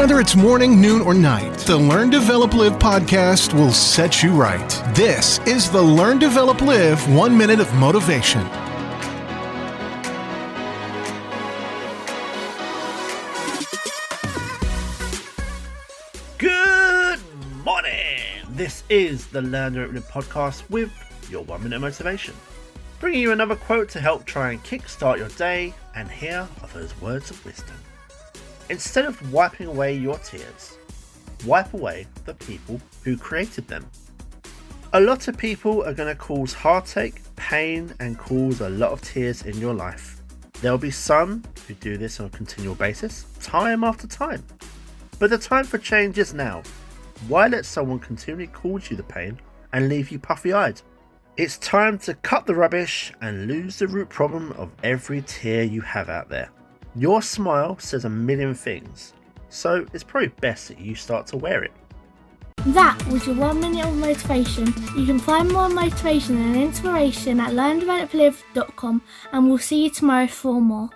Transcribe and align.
Whether 0.00 0.18
it's 0.18 0.34
morning, 0.34 0.80
noon, 0.80 1.02
or 1.02 1.12
night, 1.12 1.58
the 1.58 1.76
Learn, 1.76 2.08
Develop, 2.08 2.54
Live 2.54 2.78
podcast 2.78 3.52
will 3.52 3.70
set 3.70 4.22
you 4.22 4.30
right. 4.30 4.70
This 4.94 5.40
is 5.40 5.70
the 5.70 5.82
Learn, 5.82 6.18
Develop, 6.18 6.62
Live 6.62 7.06
One 7.14 7.36
Minute 7.36 7.60
of 7.60 7.70
Motivation. 7.74 8.40
Good 16.38 17.20
morning! 17.62 18.22
This 18.52 18.84
is 18.88 19.26
the 19.26 19.42
Learn 19.42 19.74
Develop 19.74 19.92
Live 19.92 20.08
podcast 20.08 20.62
with 20.70 20.90
your 21.30 21.44
one 21.44 21.62
minute 21.62 21.78
motivation. 21.78 22.32
Bringing 23.00 23.20
you 23.20 23.32
another 23.32 23.54
quote 23.54 23.90
to 23.90 24.00
help 24.00 24.24
try 24.24 24.52
and 24.52 24.64
kickstart 24.64 25.18
your 25.18 25.28
day, 25.28 25.74
and 25.94 26.10
here 26.10 26.48
are 26.62 26.68
those 26.68 26.98
words 27.02 27.30
of 27.30 27.44
wisdom. 27.44 27.76
Instead 28.70 29.04
of 29.04 29.32
wiping 29.32 29.66
away 29.66 29.92
your 29.92 30.16
tears, 30.18 30.78
wipe 31.44 31.74
away 31.74 32.06
the 32.24 32.34
people 32.34 32.80
who 33.02 33.16
created 33.16 33.66
them. 33.66 33.84
A 34.92 35.00
lot 35.00 35.26
of 35.26 35.36
people 35.36 35.82
are 35.82 35.92
going 35.92 36.08
to 36.08 36.14
cause 36.14 36.54
heartache, 36.54 37.20
pain, 37.34 37.92
and 37.98 38.16
cause 38.16 38.60
a 38.60 38.70
lot 38.70 38.92
of 38.92 39.02
tears 39.02 39.42
in 39.42 39.58
your 39.58 39.74
life. 39.74 40.22
There 40.62 40.70
will 40.70 40.78
be 40.78 40.92
some 40.92 41.42
who 41.66 41.74
do 41.74 41.96
this 41.96 42.20
on 42.20 42.26
a 42.26 42.30
continual 42.30 42.76
basis, 42.76 43.26
time 43.42 43.82
after 43.82 44.06
time. 44.06 44.44
But 45.18 45.30
the 45.30 45.38
time 45.38 45.64
for 45.64 45.78
change 45.78 46.16
is 46.16 46.32
now. 46.32 46.62
Why 47.26 47.48
let 47.48 47.66
someone 47.66 47.98
continually 47.98 48.46
cause 48.46 48.88
you 48.88 48.96
the 48.96 49.02
pain 49.02 49.40
and 49.72 49.88
leave 49.88 50.10
you 50.10 50.20
puffy 50.20 50.52
eyed? 50.52 50.80
It's 51.36 51.58
time 51.58 51.98
to 52.00 52.14
cut 52.14 52.46
the 52.46 52.54
rubbish 52.54 53.12
and 53.20 53.48
lose 53.48 53.80
the 53.80 53.88
root 53.88 54.10
problem 54.10 54.52
of 54.52 54.70
every 54.84 55.22
tear 55.22 55.64
you 55.64 55.80
have 55.80 56.08
out 56.08 56.28
there. 56.28 56.50
Your 56.96 57.22
smile 57.22 57.78
says 57.78 58.04
a 58.04 58.10
million 58.10 58.54
things, 58.54 59.12
so 59.48 59.86
it's 59.92 60.02
probably 60.02 60.28
best 60.40 60.68
that 60.68 60.80
you 60.80 60.94
start 60.94 61.26
to 61.28 61.36
wear 61.36 61.62
it. 61.62 61.72
That 62.66 63.02
was 63.06 63.26
your 63.26 63.36
one 63.36 63.60
minute 63.60 63.86
of 63.86 63.96
motivation. 63.96 64.66
You 64.96 65.06
can 65.06 65.18
find 65.18 65.50
more 65.50 65.68
motivation 65.68 66.36
and 66.36 66.56
inspiration 66.56 67.40
at 67.40 67.52
learndeveloplive.com 67.52 69.02
and 69.32 69.48
we'll 69.48 69.58
see 69.58 69.84
you 69.84 69.90
tomorrow 69.90 70.26
for 70.26 70.60
more. 70.60 70.90